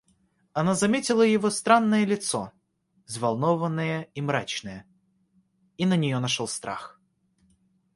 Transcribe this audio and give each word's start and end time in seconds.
Она 0.53 0.73
заметила 0.73 1.21
его 1.21 1.51
странное 1.51 2.05
лицо, 2.05 2.51
взволнованное 3.05 4.09
и 4.15 4.21
мрачное, 4.23 4.87
и 5.77 5.85
на 5.85 5.95
нее 5.95 6.17
нашел 6.17 6.47
страх. 6.47 6.99